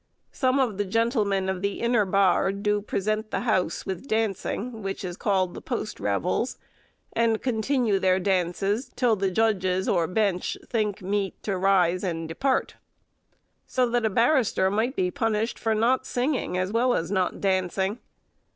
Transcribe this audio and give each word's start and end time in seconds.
Some 0.31 0.57
of 0.57 0.79
the 0.79 0.83
gentlemen 0.85 1.47
of 1.47 1.61
the 1.61 1.79
inner 1.79 2.05
barr 2.05 2.51
do 2.51 2.81
present 2.81 3.29
the 3.29 3.41
house 3.41 3.85
with 3.85 4.07
dancing, 4.07 4.81
which 4.81 5.03
is 5.03 5.15
called 5.15 5.53
the 5.53 5.61
post 5.61 5.99
revels, 5.99 6.57
and 7.13 7.39
continue 7.39 7.99
their 7.99 8.19
dances 8.19 8.89
till 8.95 9.15
the 9.15 9.29
judges 9.29 9.87
or 9.87 10.07
bench 10.07 10.57
think 10.67 11.03
meet 11.03 11.43
to 11.43 11.55
rise 11.55 12.03
and 12.03 12.27
depart." 12.27 12.77
So 13.67 13.87
that 13.91 14.03
a 14.03 14.09
barrister 14.09 14.71
might 14.71 14.95
be 14.95 15.11
punished 15.11 15.59
for 15.59 15.75
not 15.75 16.07
singing, 16.07 16.57
as 16.57 16.71
well 16.71 16.95
as 16.95 17.11
not 17.11 17.39
dancing. 17.39 17.99